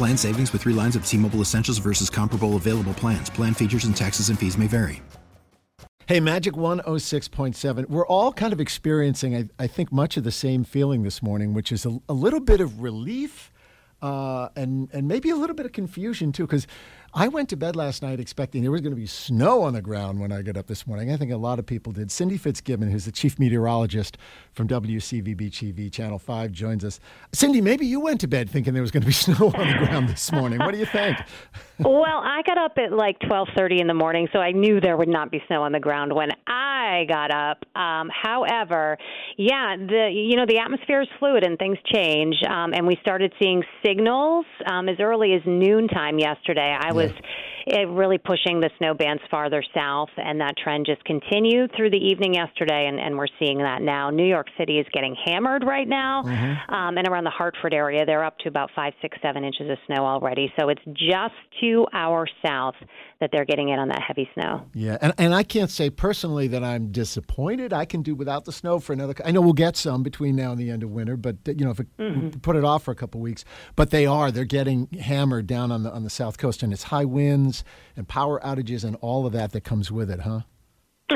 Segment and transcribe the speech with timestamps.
[0.00, 3.28] Plan savings with three lines of T Mobile Essentials versus comparable available plans.
[3.28, 5.02] Plan features and taxes and fees may vary.
[6.06, 7.86] Hey, Magic 106.7.
[7.86, 11.52] We're all kind of experiencing, I, I think, much of the same feeling this morning,
[11.52, 13.52] which is a, a little bit of relief
[14.00, 16.66] uh, and, and maybe a little bit of confusion, too, because
[17.12, 19.82] I went to bed last night expecting there was going to be snow on the
[19.82, 21.10] ground when I got up this morning.
[21.10, 22.08] I think a lot of people did.
[22.12, 24.16] Cindy Fitzgibbon, who's the chief meteorologist
[24.52, 27.00] from WCVB TV Channel 5, joins us.
[27.32, 29.86] Cindy, maybe you went to bed thinking there was going to be snow on the
[29.86, 30.60] ground this morning.
[30.60, 31.18] What do you think?
[31.80, 35.08] well, I got up at like 12:30 in the morning, so I knew there would
[35.08, 37.64] not be snow on the ground when I got up.
[37.74, 38.98] Um, however,
[39.36, 43.32] yeah, the you know the atmosphere is fluid and things change, um, and we started
[43.42, 46.76] seeing signals um, as early as noontime yesterday.
[46.78, 47.12] I was was
[47.66, 51.96] it really pushing the snow bands farther south, and that trend just continued through the
[51.96, 54.10] evening yesterday, and, and we're seeing that now.
[54.10, 56.74] New York City is getting hammered right now, mm-hmm.
[56.74, 59.78] um, and around the Hartford area, they're up to about five, six, seven inches of
[59.86, 60.52] snow already.
[60.58, 62.74] So it's just to our south
[63.20, 64.66] that they're getting in on that heavy snow.
[64.72, 67.72] Yeah, and, and I can't say personally that I'm disappointed.
[67.72, 69.14] I can do without the snow for another.
[69.24, 71.70] I know we'll get some between now and the end of winter, but you know
[71.70, 72.38] if it, mm-hmm.
[72.40, 73.44] put it off for a couple weeks.
[73.76, 76.84] But they are they're getting hammered down on the on the south coast, and it's
[76.84, 77.49] high winds
[77.96, 80.40] and power outages and all of that that comes with it, huh?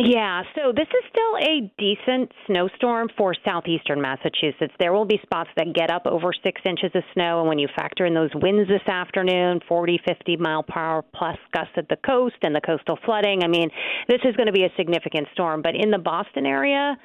[0.00, 4.72] Yeah, so this is still a decent snowstorm for southeastern Massachusetts.
[4.78, 7.68] There will be spots that get up over six inches of snow, and when you
[7.76, 11.96] factor in those winds this afternoon, 40, 50 mile per hour plus gusts at the
[12.06, 13.68] coast and the coastal flooding, I mean,
[14.08, 15.60] this is going to be a significant storm.
[15.60, 16.96] But in the Boston area,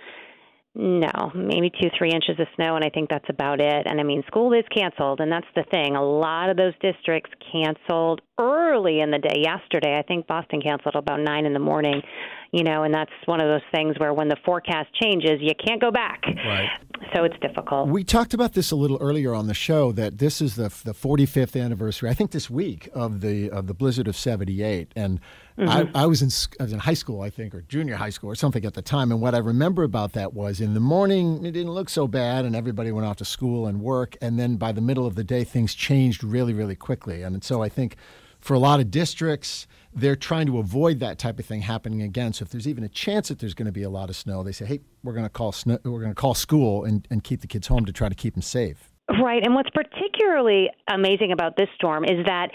[0.80, 3.88] no, maybe two, three inches of snow, and I think that's about it.
[3.88, 5.96] And I mean, school is canceled, and that's the thing.
[5.96, 9.42] A lot of those districts canceled early in the day.
[9.42, 12.04] Yesterday, I think Boston canceled about nine in the morning.
[12.52, 15.82] You know, and that's one of those things where when the forecast changes, you can't
[15.82, 16.22] go back.
[16.26, 16.70] Right.
[17.14, 17.90] So it's difficult.
[17.90, 20.94] We talked about this a little earlier on the show that this is the the
[20.94, 22.10] 45th anniversary.
[22.10, 25.20] I think this week of the of the blizzard of '78, and
[25.58, 25.98] Mm-hmm.
[25.98, 28.30] I, I, was in I was in high school, I think, or junior high school
[28.30, 29.12] or something at the time.
[29.12, 32.46] And what I remember about that was in the morning it didn't look so bad,
[32.46, 34.16] and everybody went off to school and work.
[34.22, 37.24] And then by the middle of the day, things changed really, really quickly.
[37.24, 37.96] And so I think
[38.40, 42.34] for a lot of districts, they're trying to avoid that type of thing happening again.
[42.34, 44.44] So if there's even a chance that there's going to be a lot of snow,
[44.44, 47.24] they say, "Hey, we're going to call snow, we're going to call school and, and
[47.24, 49.44] keep the kids home to try to keep them safe." Right.
[49.44, 52.50] And what's particularly amazing about this storm is that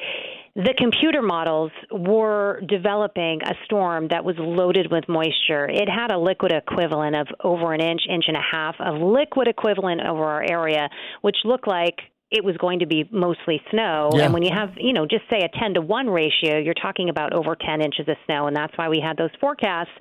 [0.54, 5.66] the computer models were developing a storm that was loaded with moisture.
[5.66, 9.49] It had a liquid equivalent of over an inch, inch and a half of liquid
[9.49, 10.91] equivalent over our area,
[11.22, 12.00] which looked like
[12.32, 14.10] it was going to be mostly snow.
[14.15, 14.25] Yeah.
[14.25, 17.10] And when you have, you know, just say a 10 to 1 ratio, you're talking
[17.10, 18.47] about over 10 inches of snow.
[18.47, 19.93] And that's why we had those forecasts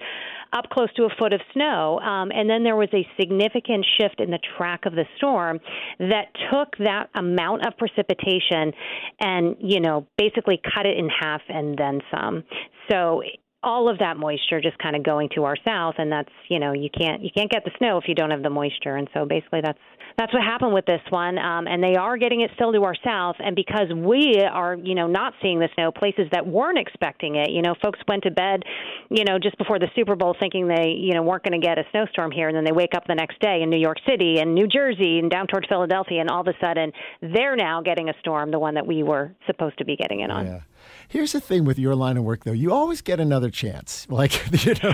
[0.53, 2.00] up close to a foot of snow.
[2.00, 5.59] Um, and then there was a significant shift in the track of the storm
[6.00, 8.72] that took that amount of precipitation
[9.19, 12.44] and, you know, basically cut it in half and then some.
[12.90, 13.24] So
[13.63, 16.74] all of that moisture just kind of going to our south and that's you know
[16.74, 19.24] you can't you can't get the snow if you don't have the moisture and so
[19.24, 19.78] basically that's
[20.18, 21.38] that's what happened with this one.
[21.38, 23.36] Um, and they are getting it still to our south.
[23.40, 27.52] And because we are, you know, not seeing the snow, places that weren't expecting it,
[27.52, 28.63] you know, folks went to bed,
[29.10, 31.78] you know, just before the Super Bowl thinking they, you know, weren't going to get
[31.78, 32.48] a snowstorm here.
[32.48, 35.19] And then they wake up the next day in New York City and New Jersey
[35.19, 36.22] and down towards Philadelphia.
[36.22, 36.92] And all of a sudden
[37.22, 40.31] they're now getting a storm, the one that we were supposed to be getting in
[40.31, 40.46] on.
[40.46, 40.60] Yeah.
[41.07, 42.51] Here's the thing with your line of work, though.
[42.51, 44.07] You always get another chance.
[44.22, 44.92] Like, you know,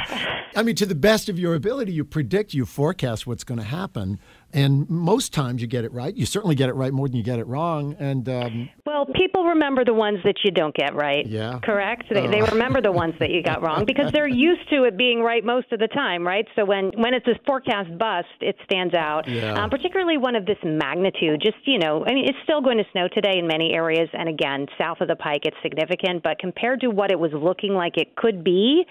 [0.55, 3.65] I mean, to the best of your ability, you predict, you forecast what's going to
[3.65, 4.19] happen.
[4.53, 6.15] and most times you get it right.
[6.15, 7.95] You certainly get it right more than you get it wrong.
[7.99, 11.27] And um, well, people remember the ones that you don't get right.
[11.27, 12.05] Yeah, correct.
[12.09, 15.21] They, they remember the ones that you got wrong because they're used to it being
[15.21, 16.45] right most of the time, right?
[16.55, 19.27] So when when it's a forecast bust, it stands out.
[19.27, 19.61] Yeah.
[19.61, 21.41] Um, particularly one of this magnitude.
[21.41, 24.29] Just you know, I mean, it's still going to snow today in many areas, and
[24.29, 25.76] again, south of the Pike, it's significant.
[26.23, 28.85] But compared to what it was looking like it could be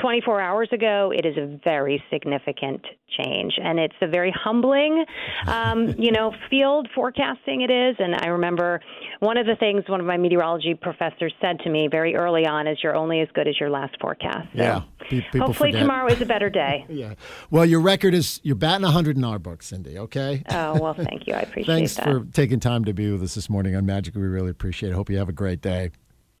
[0.00, 2.84] 24 hours ago, it is a very significant
[3.18, 5.04] change, and it's a very humbling,
[5.46, 7.60] um, you know, field forecasting.
[7.60, 8.80] It is, and I remember
[9.20, 12.66] one of the things one of my meteorology professors said to me very early on
[12.66, 15.82] is, "You're only as good as your last forecast." So yeah, hopefully forget.
[15.82, 16.86] tomorrow is a better day.
[16.88, 17.14] yeah.
[17.50, 19.98] Well, your record is you're batting 100 in our book, Cindy.
[19.98, 20.42] Okay.
[20.50, 21.34] Oh well, thank you.
[21.34, 22.04] I appreciate Thanks that.
[22.04, 24.14] Thanks for taking time to be with us this morning on Magic.
[24.14, 24.94] We really appreciate it.
[24.94, 25.90] Hope you have a great day.